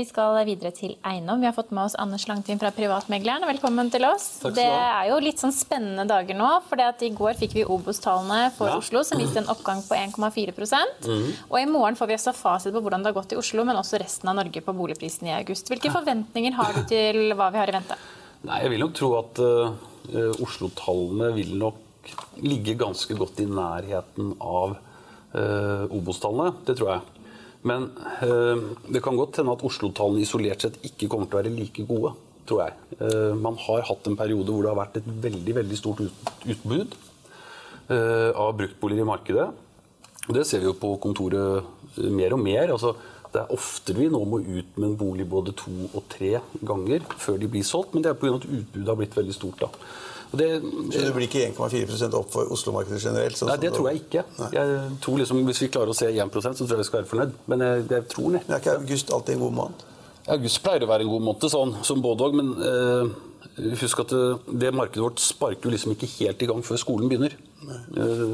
[0.00, 1.42] Vi skal videre til eiendom.
[1.42, 3.44] Vi har fått med oss Anders Langtin fra Privatmegleren.
[3.44, 4.38] Velkommen til oss.
[4.40, 5.02] Takk skal det du ha.
[5.02, 6.46] er jo litt sånn spennende dager nå.
[6.64, 8.78] for I går fikk vi Obos-tallene for Ja.
[8.80, 10.54] Oslo, som viste en oppgang på 1,4
[11.04, 11.34] Mhm.
[11.50, 13.76] Og I morgen får vi også fasit på hvordan det har gått i Oslo, men
[13.76, 15.68] også resten av Norge på boligprisen i august.
[15.68, 17.96] Hvilke forventninger har du til hva vi har i vente?
[18.44, 21.76] Nei, Jeg vil nok tro at uh, Oslo-tallene vil nok
[22.40, 24.78] ligge ganske godt i nærheten av
[25.34, 26.54] uh, Obos-tallene.
[26.64, 27.19] Det tror jeg.
[27.68, 27.90] Men
[28.24, 31.86] eh, det kan godt hende at Oslo-tallene isolert sett ikke kommer til å være like
[31.88, 32.14] gode.
[32.48, 32.74] tror jeg.
[32.98, 36.30] Eh, man har hatt en periode hvor det har vært et veldig veldig stort ut,
[36.50, 36.96] utbud
[37.92, 39.48] eh, av bruktboliger i markedet.
[40.30, 42.72] Det ser vi jo på kontoret mer og mer.
[42.74, 42.94] Altså,
[43.30, 47.04] det er oftere vi nå må ut med en bolig både to og tre ganger
[47.20, 48.40] før de blir solgt, men det er pga.
[48.40, 49.60] at utbudet har blitt veldig stort.
[49.60, 49.70] da.
[50.30, 50.48] Og det,
[50.94, 53.38] Så det blir ikke 1,4% opp for Oslo-markedet generelt?
[53.38, 54.24] sånn Nei, det tror jeg ikke.
[54.54, 57.10] Jeg tror liksom, Hvis vi klarer å se 1 så tror jeg vi skal være
[57.10, 57.32] fornøyd.
[57.50, 58.44] Men jeg, jeg tror det.
[58.46, 59.86] Men er ikke august alltid en god måned?
[60.30, 62.36] August pleier å være en god måned, sånn som både òg.
[62.38, 64.24] Men eh, husk at det,
[64.62, 67.34] det markedet vårt sparker jo liksom ikke helt i gang før skolen begynner.
[67.66, 68.26] Eh,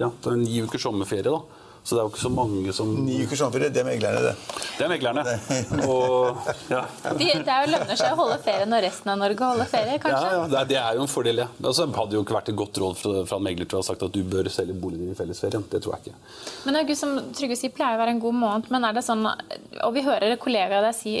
[0.00, 1.59] ja, det er ni ukers sommerferie, da.
[1.82, 4.34] Så det er jo ikke så mange som Ni ukers sommerferie, det er meglerne, det.
[4.76, 5.22] Det er meglerne.
[5.88, 6.82] Og, ja.
[7.16, 9.96] De, det er jo lønner seg å holde ferie når resten av Norge holder ferie,
[10.02, 10.28] kanskje?
[10.36, 11.48] ja, det er, det er jo en fordel, ja.
[11.64, 13.88] Altså, hadde jo ikke vært et godt råd fra, fra en megler til å ha
[13.88, 15.66] sagt at du bør selge boligen din i fellesferien.
[15.72, 16.38] Det tror jeg ikke.
[16.68, 19.26] Men August, som Trygve sier, pleier å være en god måned, men er det sånn
[19.26, 21.14] Og vi hører kollegaer deg si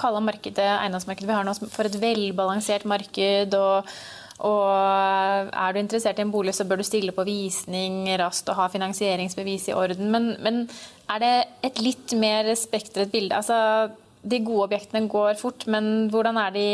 [0.00, 3.56] kalle markedet, eiendomsmarkedet vi har nå for et velbalansert marked.
[3.56, 3.96] og
[4.44, 8.58] og er du interessert i en bolig, så bør du stille på visning raskt og
[8.58, 10.10] ha finansieringsbevis i orden.
[10.12, 10.66] Men, men
[11.12, 11.34] er det
[11.70, 13.38] et litt mer spektret bilde?
[13.38, 13.88] Altså,
[14.26, 16.66] de gode objektene går fort, men hvordan er de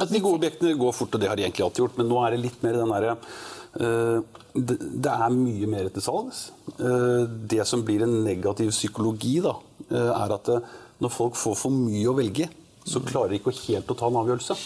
[0.00, 2.20] At de gode objektene går fort, og det har de egentlig alltid gjort, men nå
[2.22, 6.44] er det litt mer den derre eh, det, det er mye mer til salgs.
[6.76, 9.56] Eh, det som blir en negativ psykologi, da,
[9.88, 10.52] eh, er at
[11.00, 12.46] når folk får for mye å velge,
[12.86, 14.56] så klarer de ikke helt å ta en avgjørelse.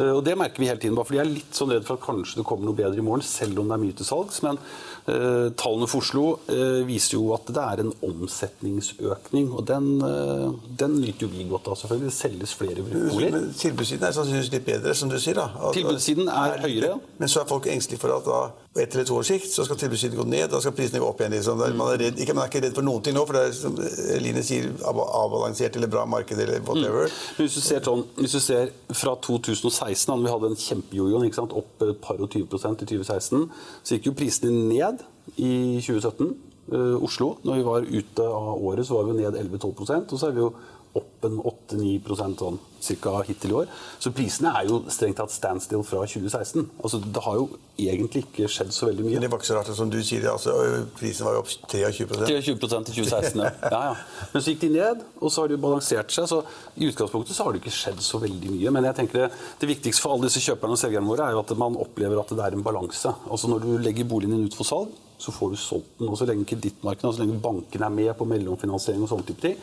[0.00, 0.96] Eh, og Det merker vi hele tiden.
[0.96, 3.04] bare fordi Jeg er litt sånn redd for at kanskje det kommer noe bedre i
[3.04, 4.40] morgen, selv om det er mye til salgs.
[4.42, 4.58] Men
[5.08, 9.50] uh, tallene for Oslo uh, viser jo at det er en omsetningsøkning.
[9.52, 12.10] Og den, uh, den nyter jo vi godt av, selvfølgelig.
[12.10, 13.48] Det selges flere boliger.
[13.60, 15.34] Tilbudssiden er sannsynligvis litt bedre, som du sier.
[15.34, 15.50] da.
[15.60, 17.00] At- Tilbudssiden er høyere.
[17.18, 18.40] Men så er folk engstelige for at da,
[18.72, 21.06] på ett eller to års sikt så skal tilbudssiden gå ned, da skal prisene gå
[21.08, 21.32] opp igjen.
[21.34, 21.58] Liksom.
[21.58, 21.78] Mm.
[21.78, 23.56] Man, er redd, ikke, man er ikke redd for noen ting nå, for det er
[23.56, 23.78] som
[24.22, 27.10] Line sier, avbalansert eller bra marked eller whatever.
[27.38, 31.24] Men hvis du ser, sånn, hvis du ser fra 2016, da vi hadde en kjempejojo,
[31.60, 33.48] opp et par og 20% i 2016,
[33.82, 35.02] så gikk jo prisene ned
[35.34, 36.30] i 2017.
[36.70, 40.28] Eh, Oslo, når vi var ute av året, så var vi ned 11-12% og så
[40.28, 40.52] er vi jo
[40.98, 43.72] opp en 8-9% sånn cirka hittil i år.
[44.00, 46.64] Så prisene er jo strengt tatt standstill fra 2016.
[46.80, 47.44] Altså, det har jo
[47.78, 49.18] egentlig ikke skjedd så veldig mye.
[49.18, 50.54] Men det var ikke så rart, som du sier, altså,
[50.96, 53.52] prisen var jo opp 23 23 i 2016, ja.
[53.74, 54.24] ja, ja.
[54.32, 56.30] Men så gikk de ned, og så har de balansert seg.
[56.30, 56.40] Så
[56.80, 58.74] i utgangspunktet så har det ikke skjedd så veldig mye.
[58.74, 59.28] Men jeg tenker det,
[59.60, 62.34] det viktigste for alle disse kjøperne og selgerne våre er jo at man opplever at
[62.34, 63.14] det er en balanse.
[63.28, 66.08] Altså Når du legger boligen din ut for salg, så får du solgt den.
[66.08, 69.44] Og så lenge kredittmarkedet og så lenge bankene er med på mellomfinansiering og sånne type
[69.44, 69.58] ting,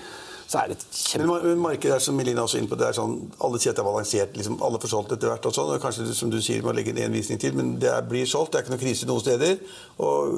[0.48, 1.28] så er det et Men kjempe...
[1.28, 3.80] mar- men markedet er som Melina også inne på, det er sånn, alle sier at
[3.80, 4.38] det er balansert.
[4.40, 5.46] Liksom, alle får solgt etter hvert.
[5.50, 7.90] og sånn, og Kanskje som du sier, må legge inn en visning til, men det
[7.92, 8.54] er, blir solgt.
[8.54, 9.58] Det er ikke noe krise noen steder.
[10.00, 10.38] Og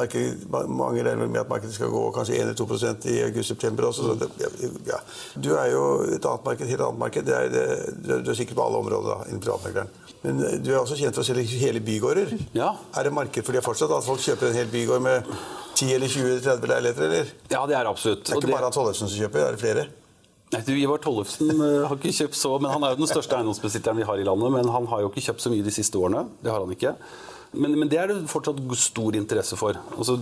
[0.00, 4.08] markedet, mange regner med at markedet skal gå kanskje 1 eller 2% i august-september også.
[4.08, 4.30] Så det,
[4.88, 5.02] ja.
[5.36, 7.26] Du er jo et annet marked, helt annet marked.
[7.28, 7.66] Det er, det,
[8.06, 9.92] du er- du er sikkert på alle områder da, innen privatmegleren.
[10.22, 12.32] Men eh, du er også kjent for å selge hele bygårder.
[12.56, 12.72] Ja.
[12.96, 13.92] Er det marked for det fortsatt?
[13.96, 15.30] At folk kjøper en hel bygård med
[15.76, 17.32] 10 eller 20 eller 30 leiligheter, eller?
[17.52, 18.24] Ja, det er absolutt.
[18.26, 19.86] Det er ikke bare Hans Ollefsen som kjøper, er det flere?
[20.50, 23.36] Nei, du, Ivar Tollefsen eh, har ikke kjøpt så, men Han er jo den største
[23.38, 25.98] eiendomsbesitteren vi har i landet, men han har jo ikke kjøpt så mye de siste
[26.00, 26.24] årene.
[26.42, 26.94] Det har han ikke.
[27.52, 29.78] Men, men det er det fortsatt stor interesse for.
[29.96, 30.18] Altså,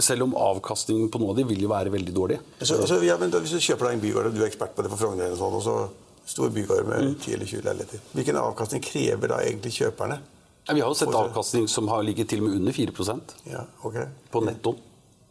[0.00, 2.40] selv om avkastningen på noe av de vil jo være veldig dårlig.
[2.60, 4.84] Så, altså, ja, da, hvis du kjøper deg en bygård, og du er ekspert på
[4.86, 5.76] det for Frogner, og sånn, og så
[6.30, 7.14] stor bygård med Mm.
[7.20, 10.20] 10 eller 20 leiligheter, hvilken avkastning krever da egentlig kjøperne?
[10.74, 13.18] Vi har jo sett avkastning som har ligget til og med under 4
[13.50, 14.06] Ja, okay.
[14.30, 14.78] på nettoen.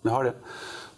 [0.02, 0.36] Vi har det.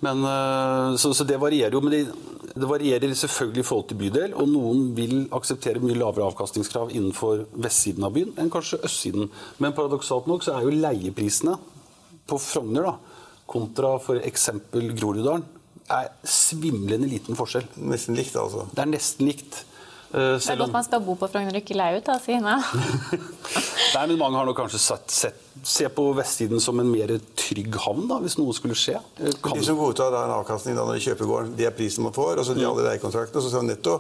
[0.02, 1.82] Men, øh, så, så det varierer jo.
[1.82, 2.08] Men det,
[2.56, 4.34] det varierer selvfølgelig i forhold til bydel.
[4.34, 9.30] Og noen vil akseptere mye lavere avkastningskrav innenfor vestsiden av byen enn kanskje østsiden.
[9.62, 11.58] Men paradoksalt nok så er jo leieprisene
[12.30, 12.96] på Frogner da,
[13.52, 14.50] kontra f.eks.
[14.74, 15.46] Groruddalen
[15.92, 17.68] er svimlende liten forskjell.
[17.92, 18.66] Nesten likt, altså.
[18.72, 19.66] Det er nesten likt.
[20.14, 22.18] Eh, Det er godt om- man skal bo på Frogner og ikke leie ut, da,
[22.20, 22.58] Sine.
[23.96, 25.36] Nei, men Mange har nok kanskje sett, sett,
[25.68, 28.96] se på vestsiden som en mer trygg havn, da, hvis noe skulle skje.
[29.44, 32.04] Kan, De som godtar da en avkastning da når de kjøper gården, det er prisen
[32.06, 33.98] man får, og så de alle leiekontraktene, og så man netto,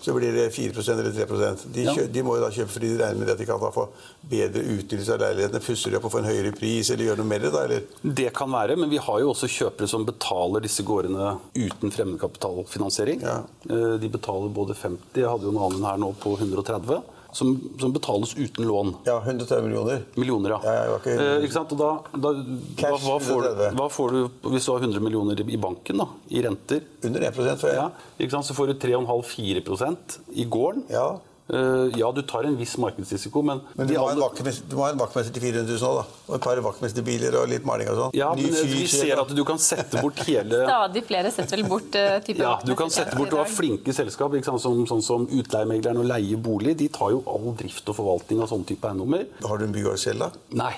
[0.00, 1.94] så blir det 4% eller 3 de, Ja.
[2.06, 3.88] de må jo da kjøpe fordi de regner med at de kan da få
[4.30, 7.26] bedre utnyttelse av leilighetene, pusser de opp og får en høyere pris, eller gjør noe
[7.34, 7.82] med det, da, eller?
[8.04, 13.20] Det kan være, men vi har jo også kjøpere som betaler disse gårdene uten fremmedkapitalfinansiering.
[13.22, 13.42] Ja.
[13.68, 17.02] Eh, De betaler både 50, hadde jo annen her nå på 130,
[17.34, 17.48] som,
[17.80, 18.92] som betales uten lån.
[19.08, 20.02] Ja, 130 millioner.
[20.14, 20.60] Millioner, ja.
[20.64, 21.72] Ja, ja, ikke- Eh, ikke sant?
[21.74, 22.32] Og da, da,
[22.78, 26.06] Cash hva, får du, hva får du hvis du har 100 millioner i banken da,
[26.30, 26.80] i renter?
[27.04, 27.74] Under 1 for jeg.
[27.74, 27.90] Ja,
[28.20, 28.46] ikke sant?
[28.46, 30.84] Så får du 3,5-4% i gården.
[30.90, 31.18] Ja.
[31.46, 34.94] Eh, ja, du tar en viss markedsrisiko, men, Men du må, vaktmester, du må ha
[34.94, 36.22] en vaktmester til 400 000 òg, da.
[36.24, 38.14] Og et par vaktmesterbiler og litt maling og sånn.
[38.16, 41.60] ja, Ny men fyr, vi ser at du kan sette bort hele Stadig flere setter
[41.60, 44.64] vel bort uh, type Ja, du kan sette bort, du har flinke selskap, ikke sant?
[44.64, 46.78] som, sånn som utleiemegleren og leie bolig.
[46.80, 49.28] De tar jo all drift og forvaltning av sånne type eiendommer.
[49.44, 50.44] Har du en bygård selv, da?
[50.64, 50.72] Nei,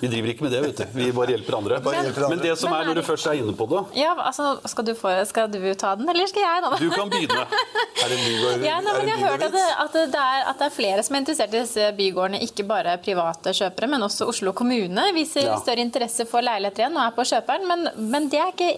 [0.00, 0.84] vi driver ikke med det, vet du.
[0.98, 1.78] Vi bare hjelper andre.
[1.84, 2.36] Bare hjelper andre.
[2.36, 4.86] Men det som Men er når du først er inne på det Ja, altså, skal
[4.88, 6.64] du, få, skal du ta den, eller skal jeg?
[6.64, 6.70] da?
[6.80, 7.44] Du kan begynne.
[7.44, 8.64] Er det bygård?
[8.70, 11.02] Ja, nei, men jeg har hørt at det, at, det er, at det er flere
[11.06, 12.42] som er interessert i disse bygårdene.
[12.48, 15.56] Ikke bare private kjøpere, men også Oslo kommune viser Ja.
[15.60, 17.66] større interesse for leiligheter igjen og er på kjøperen.
[17.68, 18.72] Men, men det er ikke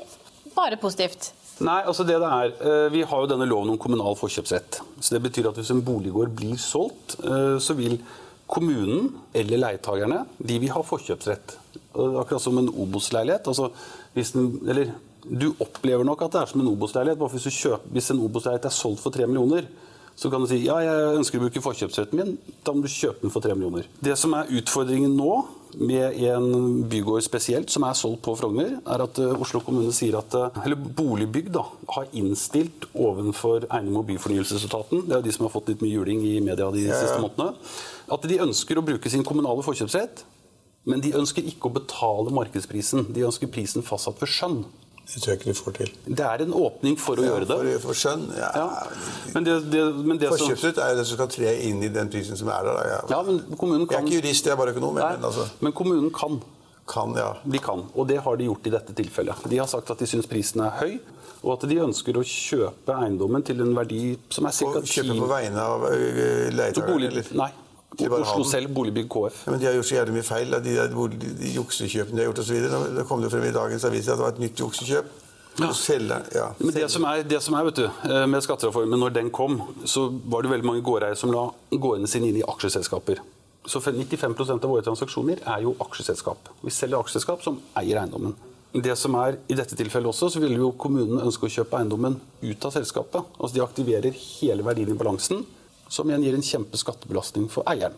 [0.57, 1.33] bare positivt.
[1.65, 4.81] Nei, altså det det er, eh, Vi har jo denne loven om kommunal forkjøpsrett.
[5.01, 7.97] Så Det betyr at hvis en boliggård blir solgt, eh, så vil
[8.47, 11.57] kommunen eller leietagerne de vil ha forkjøpsrett.
[11.97, 13.49] Akkurat som en Obos-leilighet.
[13.51, 13.71] Altså,
[14.15, 14.93] eller,
[15.27, 17.25] du opplever nok at det er som en Obos-leilighet.
[17.35, 17.61] Hvis,
[17.91, 19.67] hvis en Obos-leilighet er solgt for 3 millioner,
[20.17, 22.37] så kan du si ja, jeg ønsker å bruke forkjøpsretten min.
[22.65, 23.89] Da må du kjøpe den for 3 millioner.
[24.01, 25.33] Det som er utfordringen nå,
[25.77, 30.17] med en bygård spesielt som er solgt på Frogner, er at eh, Oslo kommune sier
[30.17, 35.35] at eh, eller Boligbygg da, har innstilt ovenfor Eiendom- og byfornyelsesetaten, det er jo de
[35.37, 37.53] som har fått litt mye juling i media de siste månedene,
[38.17, 40.25] at de ønsker å bruke sin kommunale forkjøpsrett,
[40.89, 43.09] men de ønsker ikke å betale markedsprisen.
[43.13, 44.61] De ønsker prisen fastsatt ved skjønn.
[45.07, 45.91] Det tror jeg ikke du får til.
[46.19, 47.57] Det er en åpning for å Ja, gjøre det.
[47.57, 48.49] For, for skjønn, ja.
[48.59, 48.67] Ja.
[49.37, 51.91] Men det, det, men det som, Forkjøpsrett er jo det som skal tre inn i
[51.95, 52.81] den prisen som er der.
[52.81, 53.03] Da.
[53.15, 54.99] ja, men kommunen Jeg er ikke jurist, jeg er bare økonom.
[54.99, 56.41] Nei, Men altså, men kommunen kan.
[56.91, 57.29] kan, ja.
[57.45, 59.47] De kan, og det har de gjort i dette tilfellet.
[59.51, 60.99] De har sagt at de syns prisen er høy,
[61.45, 64.83] og at de ønsker å kjøpe eiendommen til en verdi som er ca.
[64.83, 65.87] 10 kjøpe på vegne av
[66.83, 67.31] bolig, eller?
[67.39, 67.53] Nei.
[68.05, 69.45] Oslo selv, Boligbygg KF.
[69.47, 70.51] Ja, men De har gjort så jævlig mye feil.
[70.51, 72.67] De, De, de, de juksekjøpene de har gjort osv.
[72.99, 75.15] Det kom det frem i dagens avis at det var et nytt juksekjøp.
[75.57, 75.71] Ja.
[75.73, 76.51] Selge, ja.
[76.59, 79.57] Men det som, er, det som er, vet du, eh, med skattereformen, når den kom,
[79.89, 83.23] så var det veldig mange gårdeiere som la gårdene sine inn i aksjeselskaper.
[83.67, 86.53] Så 95% av våre transaksjoner er jo aksjeselskap.
[86.61, 88.37] Vi selger aksjeselskap som eier eiendommen.
[88.77, 92.19] Det som er I dette tilfellet også, så vil jo kommunen ønske å kjøpe eiendommen
[92.43, 93.25] ut av selskapet.
[93.41, 95.47] Altså De aktiverer hele verdien i balansen,
[95.89, 97.95] som igjen gir en kjempeskattebelastning for eieren.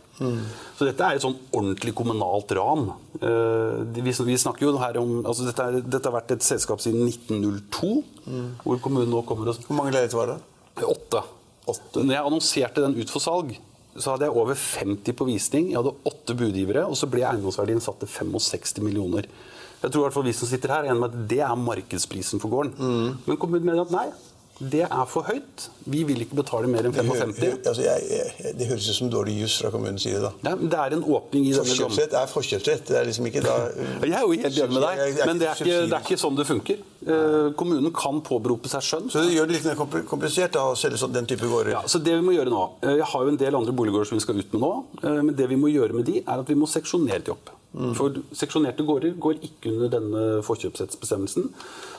[0.77, 2.91] Så dette er et sånn ordentlig kommunalt ran.
[3.17, 7.07] Eh, vi, snakker jo her om, altså dette, er, dette har vært et selskap siden
[7.09, 7.93] 1902,
[8.65, 10.39] hvor kommunen nå kommer og Hvor mange leiligheter var det?
[10.89, 11.25] Åtte.
[12.05, 13.57] Når jeg annonserte den ut for salg,
[13.99, 15.71] så hadde jeg over 50 på visning.
[15.73, 19.27] Jeg hadde åtte budgivere, og så ble eiendomsverdien satt til 65 millioner.
[19.79, 21.61] Jeg tror i hvert fall vi som sitter her, er enig med at det er
[21.61, 22.75] markedsprisen for gården.
[23.27, 24.09] Men kommunen mener at nei,
[24.61, 25.69] det er for høyt.
[25.87, 27.37] Vi vil ikke betale mer enn Det, hø- 55.
[27.39, 30.19] hø- altså, jeg, jeg, det høres ut som dårlig juss fra kommunens side.
[30.25, 30.33] da.
[30.51, 32.85] Ja, det er en åpning i denne Forkjøpsrett er forkjøpsrett.
[32.89, 33.55] Det er liksom ikke da
[34.03, 36.19] Jeg er jo helt enig med jeg deg, men det er ikke, det er ikke
[36.25, 36.83] sånn det funker.
[37.09, 39.07] Eh, Kommunen kan påberope seg skjønn.
[39.15, 41.71] Så det gjør det litt mer komplisert da, å selge sånn, den type gårder.
[41.77, 44.11] Ja, så det vi må gjøre nå, eh, Jeg har jo en del andre boliggårder
[44.11, 44.73] som vi skal ut med nå.
[45.05, 47.55] eh, Men det vi må gjøre med de, er at vi må seksjonere de opp.
[47.95, 51.51] For seksjonerte gårder går ikke under denne forkjøpsrettsbestemmelsen.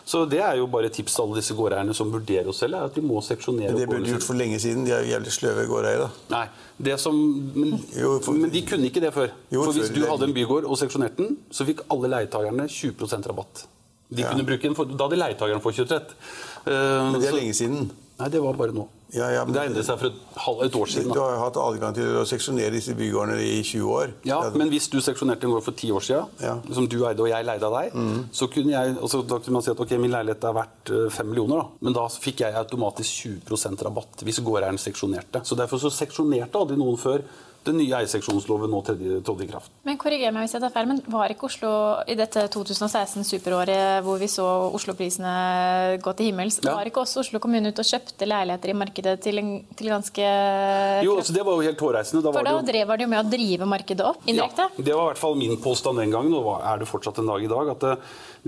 [0.10, 2.90] Så det er jo bare tips til alle disse gårdeierne som vurderer å selge, er
[2.90, 4.84] at de må seksjonere Men det burde de gjort for lenge siden.
[4.88, 6.10] De er jo jævlig sløve gårdeiere.
[6.34, 6.48] Nei,
[6.90, 7.16] det som,
[7.56, 9.30] men, Jo, for- men de kunne ikke det før.
[9.52, 13.28] Jo, for hvis du hadde en bygård og seksjonerte den, så fikk alle leietakerne 20%
[13.30, 13.66] rabatt.
[14.12, 14.32] De Ja.
[14.32, 16.10] kunne bruke den for, Da hadde leietakeren forkjøpsrett.
[16.66, 17.92] Uh, Men det er så- lenge siden.
[18.20, 18.88] Nei, det var bare nå.
[19.16, 21.14] Ja, ja, men- det endret seg for et, halv, et år siden.
[21.14, 24.12] Du har jo hatt adgang til å seksjonere disse bygårdene i 20 år.
[24.28, 26.56] Ja, Men hvis du seksjonerte en gård for ti år siden, Ja.
[26.60, 26.74] Mm.
[26.76, 27.94] som du eide og jeg leide av deg,
[28.32, 31.10] så kunne jeg, altså, da kunne man si at ok, min leilighet er verdt eh,
[31.10, 31.68] fem millioner, da.
[31.82, 33.10] men da fikk jeg automatisk
[33.48, 35.42] 20% rabatt hvis gårdeieren seksjonerte.
[35.44, 37.24] Så Derfor så seksjonerte aldri noen før
[37.70, 39.72] den nye eierseksjonsloven nå trådte i kraft.
[39.88, 41.72] Men korriger meg hvis jeg tar feil, men var ikke Oslo
[42.10, 44.46] i dette 2016 superåret hvor vi så
[44.76, 45.34] Oslo-prisene
[46.04, 46.76] gå til himmels, Ja.
[46.76, 50.26] var ikke også Oslo kommune ute og kjøpte leiligheter i markedet til, en, til ganske
[51.06, 52.24] Jo, altså Det var jo helt hårreisende.
[52.24, 54.68] Da For var da drev var det jo med å drive markedet opp indirekte.
[54.78, 57.30] Ja, det var i hvert fall min påstand den gangen, og er det fortsatt en
[57.32, 57.70] dag i dag.
[57.76, 57.96] at eh,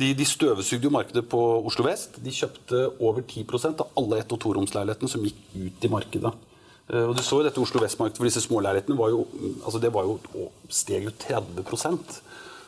[0.02, 2.16] De, de støvsugde jo markedet på Oslo vest.
[2.24, 6.32] De kjøpte over 10% av alle ett- og toromsleilighetene som gikk ut i markedet.
[6.92, 9.26] Eh, Og du så jo dette Oslo vest-markedet, for disse småleilighetene var jo,
[9.64, 11.64] altså det var jo, å, steg jo 30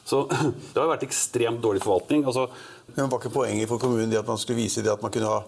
[0.06, 0.24] Så
[0.74, 2.26] det har jo vært ekstremt dårlig forvaltning.
[2.26, 2.48] altså
[2.96, 5.30] Men var ikke poenget for kommunen det at man skulle vise det at man kunne
[5.32, 5.44] ha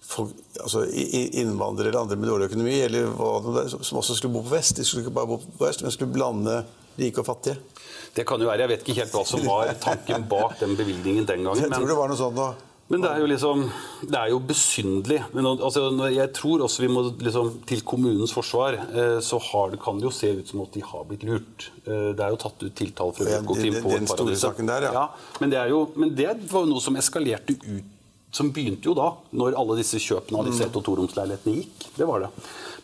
[0.00, 0.32] folk,
[0.62, 4.76] altså innvandrere eller andre med dårlig økonomi, eller hva som også skulle bo på vest?
[4.80, 6.62] De skulle ikke bare bo på vest, men skulle blande
[7.00, 7.58] rike og fattige.
[8.16, 11.26] Det kan jo være, Jeg vet ikke helt hva som var tanken bak den bevilgningen
[11.28, 11.60] den gangen.
[11.62, 12.48] Jeg men- tror det var noe sånt nå.
[12.90, 13.60] Men det er jo liksom
[14.02, 15.20] Det er jo besynderlig.
[15.32, 19.80] Men altså, jeg tror også vi må liksom Til kommunens forsvar eh, så har, det-
[19.84, 21.70] kan det jo se ut som at de har blitt lurt.
[21.86, 24.16] Eh, Det er jo tatt ut tiltale fra Ja, Økokrim den- på den et par
[24.16, 25.06] store saken der, ja.
[25.40, 27.84] men, det er jo, men det var jo noe som eskalerte ut
[28.32, 30.50] Som begynte jo da, når alle disse kjøpene av Mm.
[30.50, 31.96] disse ett- og toromsleilighetene gikk.
[31.96, 32.28] Det var det.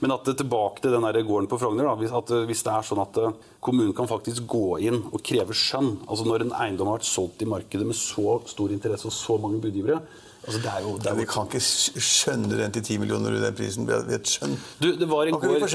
[0.01, 2.85] Men at det tilbake til den gården på Frogner, da, at, eh, hvis det er
[2.85, 6.91] sånn at eh, kommunen kan faktisk gå inn og kreve skjønn altså Når en eiendom
[6.91, 10.03] har vært solgt i markedet med så stor interesse og så mange budgivere
[10.47, 11.21] altså det er jo, det er jo...
[11.23, 11.63] vi kan ikke
[12.07, 14.57] skjønne den til 10 millioner i den prisen Vi har et skjønn.
[14.81, 15.67] Du, det var en, gård,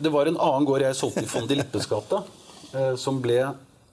[0.00, 2.22] det var en annen gård jeg solgte i Fondi Lippes gate,
[2.74, 3.38] eh, som ble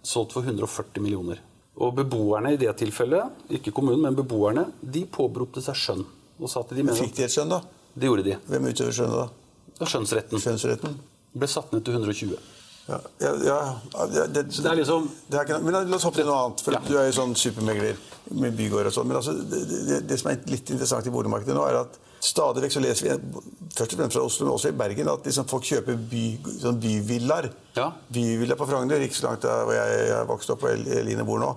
[0.03, 1.39] solgt for 140 millioner.
[1.77, 6.05] Og beboerne i det tilfellet, ikke kommunen, men beboerne, de påberopte seg skjønn.
[6.41, 7.62] Og sa at de Men mener fikk de et skjønn, da?
[7.98, 8.38] Det gjorde de.
[8.50, 9.86] Hvem utøver skjønnet da?
[9.86, 10.41] Skjønnsretten.
[10.41, 10.98] Skjønnsretten?
[11.38, 12.56] Ble satt ned til 120.
[12.88, 16.22] Ja, ja, ja, det, Så det er liksom det er ikke, Men la oss hoppe
[16.22, 16.62] til noe annet.
[16.63, 16.79] for Ja.
[16.88, 17.98] Du er jo sånn supermegler
[18.32, 19.08] med bygård og sånn.
[19.10, 22.74] Men altså, det, det, som er litt interessant i boligmarkedet nå, er at stadig vekk
[22.77, 23.41] så leser vi,
[23.75, 26.24] først og fremst fra Oslo, men også i Bergen, at liksom folk kjøper by,
[26.63, 27.50] sånn byvillaer.
[27.75, 27.91] Ja.
[28.12, 31.25] Byvilla på Frogner, ikke så langt der hvor jeg, jeg vokste opp og El- Eline
[31.27, 31.51] bor nå.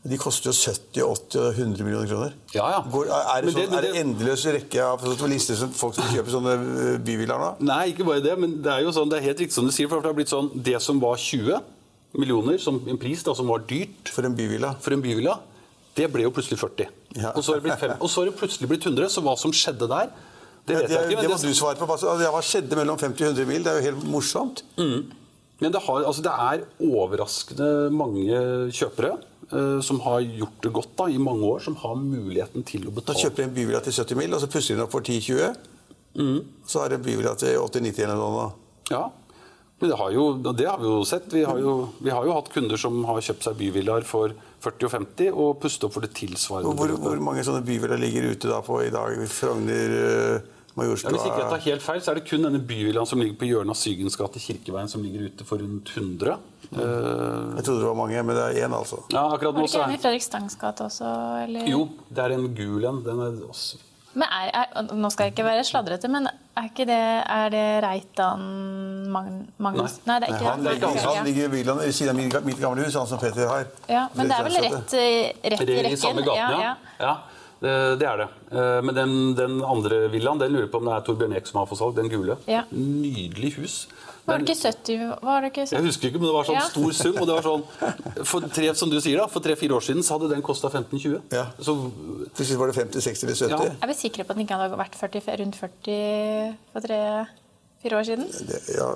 [0.00, 2.36] De koster jo 70, 80 og 100 millioner kroner.
[2.54, 2.78] Ja, ja.
[2.88, 6.32] Går, er, det sånn, er det endeløs rekke av sånn lister som folk som kjøper
[6.32, 7.50] sånne øh, byvillaer nå?
[7.68, 9.74] Nei, ikke bare det, men det er jo sånn, det er helt riktig som du
[9.76, 9.90] sier.
[9.90, 11.60] for Det har blitt sånn, det som var 20
[12.16, 14.72] millioner, som en pris da, som var dyrt For en byvilla?
[14.80, 15.36] for en byvilla,
[15.98, 16.88] det ble jo plutselig 40.
[17.20, 17.34] Ja.
[17.34, 19.12] Og, så har det blitt 5, og så har det plutselig blitt 100.
[19.12, 20.12] Så hva som skjedde der,
[20.64, 21.22] det vet jeg ikke.
[21.26, 21.88] det må du svare på.
[21.92, 23.64] Altså, hva skjedde mellom 50 og 100 mil?
[23.66, 24.64] Det er jo helt morsomt.
[25.60, 28.38] Men det, har, altså det er overraskende mange
[28.72, 29.26] kjøpere eh,
[29.82, 33.16] som har gjort det godt da, i mange år, som har muligheten til å betale.
[33.16, 35.02] Da kjøper de en byvilla til 70 mil, og så pusser de den opp for
[35.02, 35.56] 10-20.
[36.20, 36.36] Mm.
[36.66, 38.46] Så har de en byvilla til 80-90 eller noe.
[38.90, 39.08] Ja,
[39.80, 41.30] men det har, jo, det har vi jo sett.
[41.32, 44.86] Vi har jo, vi har jo hatt kunder som har kjøpt seg byvillaer for 40
[44.86, 46.74] og 50 og pustet opp for det tilsvarende.
[46.76, 49.22] Hvor, hvor, mange sånne byvillaer ligger ute da på i dag?
[49.32, 49.94] Frogner,
[50.76, 53.18] øh, Ja, hvis ikke jeg tar helt feil, så er det kun denne byvillaen som
[53.20, 56.38] ligger på hjørnet av Sygens gate, Kirkeveien, som ligger ute for rundt 100.
[56.70, 59.02] Eh, Jeg trodde det var mange, men det er én, altså.
[59.12, 61.12] ja, akkurat Var er det ikke en i Fredrikstangs Fredrik Stangs gate også?
[61.46, 61.70] Eller?
[61.70, 63.00] Jo, det er en gul en.
[63.04, 63.78] Den er også
[64.12, 67.00] Men er, er, nå skal jeg ikke være sladrete, men er ikke det,
[67.38, 68.40] er det Reitan
[69.10, 70.00] Magn, Magnus?
[70.06, 70.18] Nei.
[70.20, 70.72] det er ikke han, det.
[70.72, 71.22] ligger, ikke han ja.
[71.28, 73.68] ligger i villaen ved siden av mitt, gamle hus, han som Petter har.
[73.88, 75.04] Ja, men det er vel rett, rett i
[75.46, 75.90] er rekken?
[75.90, 76.74] I samme gaten, ja.
[76.74, 76.74] ja.
[76.98, 77.14] det,
[77.60, 78.28] det er det.
[78.52, 81.58] Eh, Men den, den andre villaen, den lurer på om det er Torbjørn Eck som
[81.60, 81.94] har for salg.
[81.98, 82.36] Den gule.
[82.48, 82.62] Ja.
[82.72, 83.86] Nydelig hus.
[84.26, 85.04] Var det ikke 70?
[85.26, 85.72] Var det ikke 70?
[85.76, 86.64] jeg husker ikke, men det var sånn Ja.
[86.68, 87.16] stor sum.
[87.20, 90.16] og det var sånn, For tre, som du sier da, for tre-fire år siden så
[90.18, 91.20] hadde den kosta 15-20.
[91.32, 91.46] Ja.
[91.58, 91.74] Så
[92.36, 93.50] Til slutt var det 50, 60 eller 70.
[93.50, 93.76] Ja.
[93.82, 98.04] Er vi sikre på at den ikke hadde vært 40, rundt 40 for tre-fire år
[98.08, 98.28] siden?
[98.46, 98.94] Det, ja.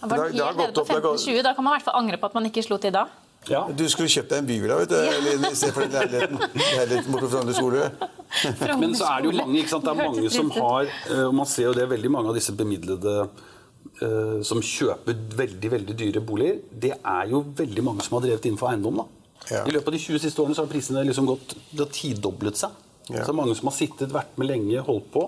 [0.00, 1.42] Den var Det har- det har helt nede gått på opp, det har 15-20.
[1.42, 3.06] Da kan man i hvert fall angre på at man ikke slo til da.
[3.48, 3.60] Ja.
[3.72, 7.14] Du skulle kjøpt deg en byvilla vet du, eller i stedet for den leiligheten, leiligheten
[7.14, 8.78] borte fra Frogner skole.
[8.82, 9.86] Men så er det jo mange, ikke sant?
[9.86, 12.52] Det er mange som har eh, Og man ser jo det veldig mange av disse
[12.58, 16.58] bemidlede eh, som kjøper veldig veldig dyre boliger.
[16.68, 19.00] Det er jo veldig mange som har drevet innenfor eiendom.
[19.00, 19.06] da.
[19.48, 19.62] Ja.
[19.64, 22.60] I løpet av de 20 siste årene så har prisene liksom gått, det har tidoblet
[22.60, 22.76] seg.
[23.08, 23.22] Ja.
[23.22, 25.24] Så det er mange som har sittet, vært med lenge, holdt på.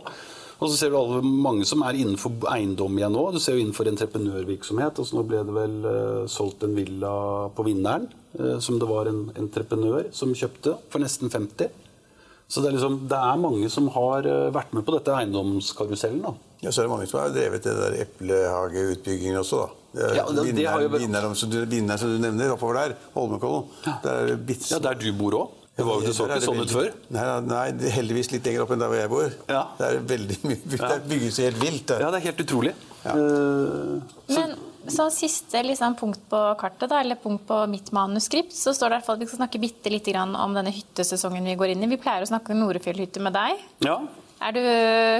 [0.61, 3.23] Og så ser du alle, mange som er innenfor eiendom igjen nå.
[3.33, 4.99] Du ser jo innenfor entreprenørvirksomhet.
[5.01, 7.13] Altså nå ble det vel uh, solgt en villa
[7.57, 8.05] på Vinneren,
[8.39, 11.71] uh, som det var en entreprenør som kjøpte for nesten 50.
[12.51, 16.19] Så det er, liksom, det er mange som har eh, vært med på dette eiendomskarusellen.
[16.25, 16.33] da.
[16.65, 19.69] Ja, så er det mange som har drevet det der eplehageutbyggingen også, da.
[19.95, 22.75] Det er Ja, det- det jo- vinneren, vinneren, som du, vinneren som du nevner oppover
[22.75, 23.69] der, Holmenkollen.
[24.03, 24.71] Der er det bits.
[24.73, 25.49] Ja, Der du bor òg.
[25.81, 26.89] Det var jo det så ikke sånn ut før.
[27.17, 29.37] Nei, nei, det er heldigvis litt lenger opp enn der hvor jeg bor.
[29.49, 29.63] Ja.
[29.79, 31.87] Det er veldig mye Det bygges helt vilt.
[31.91, 32.03] Der.
[32.05, 32.75] Ja, det er helt utrolig.
[33.07, 33.15] Ja.
[33.17, 34.55] Eh, Men
[34.93, 38.95] sånn siste liksom, punkt på kartet, da, eller punkt på mitt manuskript, så står det
[38.95, 41.73] i hvert fall at vi skal snakke bitte lite grann om denne hyttesesongen vi går
[41.75, 41.91] inn i.
[41.95, 43.65] Vi pleier å snakke om Norefjellhytte med deg.
[43.89, 44.01] ja.
[44.41, 44.61] Er du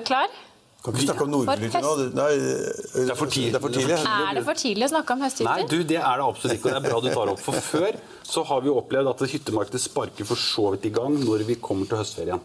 [0.09, 0.31] klar?
[0.81, 1.91] Kan ikke snakke om Nordfjellhytte nå.
[1.99, 3.53] Det- Nei, det er for tidlig.
[3.53, 3.97] Det er for tidlig.
[4.01, 5.69] Er det for tidlig å snakke om Nei, høsthytter?
[5.69, 6.65] du, det er det absolutt ikke.
[6.65, 7.41] og Det er bra du tar opp.
[7.41, 11.45] For før så har vi opplevd at hyttemarkedet sparker for så vidt i gang når
[11.45, 12.41] vi kommer til høstferien.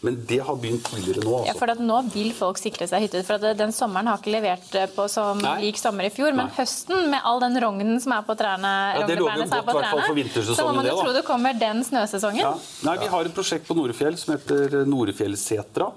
[0.00, 1.44] Men det har begynt tidligere nå.
[1.44, 1.58] Ja, altså.
[1.58, 3.24] for at Nå vil folk sikre seg hytte.
[3.26, 5.60] for at Den sommeren har ikke levert eh, på som Nei.
[5.66, 6.30] lik sommer i fjor.
[6.34, 6.54] Men Nei.
[6.54, 9.50] høsten, med all den rognen som er på trærne, Ja, det lover jo er godt,
[9.50, 12.38] på i for så må man jo det, tro det kommer den snøsesongen.
[12.38, 12.54] Ja.
[12.84, 15.90] Nei, Vi har et prosjekt på Norefjell som heter Norefjellsetra.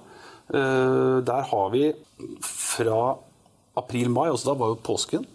[0.53, 1.84] Eh, der har vi
[2.43, 3.15] fra
[3.79, 5.25] april-mai, altså da var jo påsken,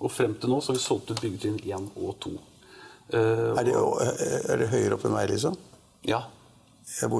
[0.00, 2.32] og frem til nå så har vi solgt ut byggetrinn 1 og 2.
[3.16, 3.18] Eh,
[3.56, 3.74] Er det,
[4.52, 5.56] er det høyere opp enn meg, liksom?
[6.06, 6.22] ja,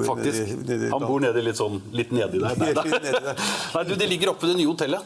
[0.06, 0.42] faktisk.
[0.52, 2.56] nedi- nedi- Han bor nede litt sånn litt nedi der.
[2.60, 3.40] Nei, der.
[3.74, 5.02] Nei, du, det ligger oppe ved det nye hotellet.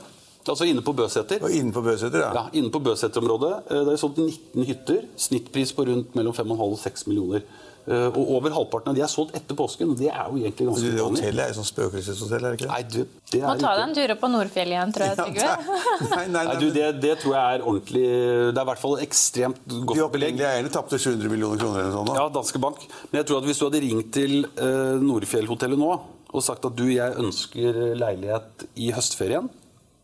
[0.48, 1.42] Altså inne på Bøseter.
[1.44, 2.30] Og innenfor Bøseter, ja.
[2.34, 3.54] Ja, inne på Bøseter-området.
[3.70, 5.02] eh, Det er solgt 19 hytter.
[5.16, 7.42] Snittpris på rundt mellom 5,5 og 6 millioner.
[7.88, 9.90] Eh, Og over halvparten av de er solgt etter påsken.
[9.90, 11.20] og Det er jo egentlig ganske Det uvanlig.
[11.20, 12.72] hotellet er jo sånn spøkelseshotell, er det ikke det?
[12.72, 15.16] Nei, du, det er Må ta deg en tur opp på Nordfjell igjen, tror jeg,
[15.20, 16.10] Ja, Trygve.
[16.10, 18.78] nei, nei, nei, Nei, du, det, det tror jeg er ordentlig Det er i hvert
[18.84, 20.04] fall ekstremt De godt belegg.
[20.08, 22.16] opprinnelige eierne tapte 700 millioner kroner eller noe sånt.
[22.20, 22.78] Ja, Danske Bank.
[23.12, 25.92] Men jeg tror at hvis du hadde ringt til uh, Nordfjellhotellet nå
[26.32, 29.48] og sagt at du, jeg ønsker leilighet i høstferien,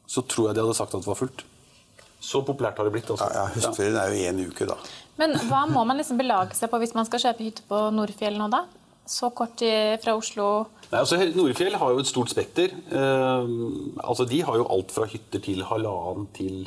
[0.06, 1.44] så tror jeg de hadde sagt at det var fullt.
[2.22, 3.10] Så populært har det blitt.
[3.12, 3.28] Altså.
[3.30, 4.78] Ja, ja, Høstferien er jo én uke, da.
[5.20, 8.36] Men hva må man liksom belage seg på hvis man skal kjøpe hytte på Nordfjell
[8.40, 8.64] nå, da?
[9.06, 9.62] Så kort
[10.02, 12.74] fra Oslo Nei, altså, Nordfjell har jo et stort spekter.
[12.74, 13.52] Eh,
[14.02, 16.66] altså, de har jo alt fra hytter til halvannen til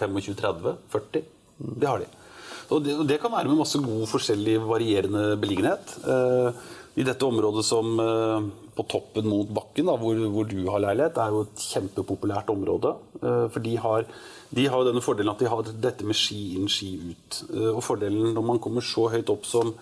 [0.00, 1.22] 25-30-40.
[1.78, 2.08] Det har de.
[2.72, 5.94] Og det, og det kan være med masse god, forskjellig, varierende beliggenhet.
[6.02, 6.62] Eh,
[6.98, 11.18] I dette området som eh, på toppen mot bakken, da, hvor, hvor du har leilighet,
[11.20, 12.94] er jo et kjempepopulært område.
[13.20, 14.06] Eh, for de har,
[14.50, 17.42] de har jo denne fordelen at de har dette med ski inn, ski ut.
[17.50, 19.74] Eh, og fordelen når man kommer så høyt opp som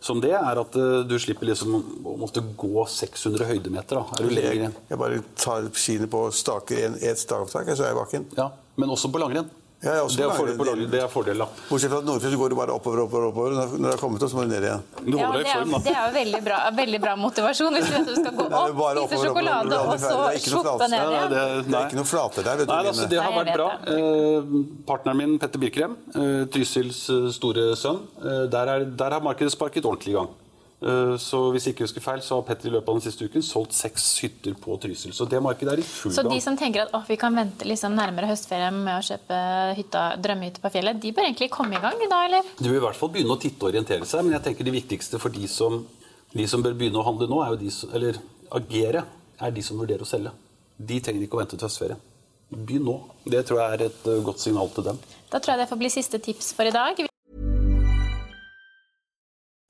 [0.00, 1.74] som det er at eh, du slipper liksom
[2.06, 3.98] å måtte gå 600 høydemeter.
[3.98, 4.18] Da.
[4.18, 7.82] Er du lenger Jeg, jeg bare tar skiene på og staker ett et stavtak, så
[7.82, 8.28] er jeg i bakken.
[8.38, 9.50] Ja, men også på langrenn.
[9.78, 11.46] Ja, ja, det, er fordel, det er fordel, da.
[11.68, 13.52] Bortsett fra at Nordfjord går du bare oppover, oppover, oppover.
[13.76, 14.80] Når du har kommet opp, så må du ned igjen.
[15.04, 17.92] Du Ja, det er, form, det er jo veldig bra, veldig bra motivasjon hvis du
[17.92, 20.40] vet at du skal gå opp, spise sjokolade oppover, og oppover.
[20.42, 20.88] så flate.
[20.90, 21.30] ned igjen.
[21.36, 22.74] det, er ikke noe flate der, vet du.
[22.74, 23.68] Nei, altså, det har vært bra.
[23.94, 24.58] Eh,
[24.90, 29.54] partneren min, Petter Birkrem, eh, Trysils eh, store sønn, eh, der, er, der har markedet
[29.54, 30.34] sparket ordentlig i gang.
[30.78, 33.26] Eh, så hvis jeg ikke husker feil, så har Petter i løpet av den siste
[33.26, 35.14] uken solgt seks hytter på Trysil.
[35.16, 36.18] Så det markedet er i full gang.
[36.20, 39.40] Så de som tenker at oh, vi kan vente liksom nærmere høstferie med å kjøpe
[39.78, 42.52] hytta, drømmehytte på fjellet, de bør egentlig komme i gang i dag, eller?
[42.60, 44.76] De vil i hvert fall begynne å titte og orientere seg, men jeg tenker det
[44.78, 45.82] viktigste for de som,
[46.34, 48.22] de som bør begynne å handle nå, er jo de som, eller
[48.54, 49.02] agere,
[49.42, 50.34] er de som vurderer å selge.
[50.78, 51.98] De trenger ikke å vente til høstferie.
[52.54, 53.00] Begynn nå.
[53.26, 55.02] Det tror jeg er et eh, godt signal til dem.
[55.28, 57.07] Da tror jeg det får bli siste tips for i dag.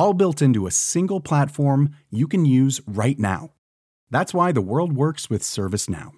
[0.00, 3.50] all built into a single platform you can use right now.
[4.10, 6.10] That's why the world works with ServiceNow.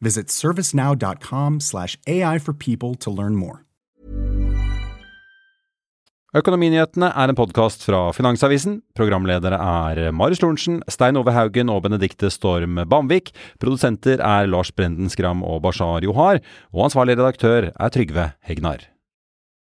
[0.00, 3.66] Visit servicenow.com/slash AI for people to learn more.
[6.36, 8.80] Økonominyhetene er en podkast fra Finansavisen.
[8.98, 13.30] Programledere er Marius Lorentzen, Stein Ove Haugen og Benedikte Storm Bamvik.
[13.62, 16.42] Produsenter er Lars Brenden Skram og Bashar Johar.
[16.74, 18.95] Og ansvarlig redaktør er Trygve Hegnar.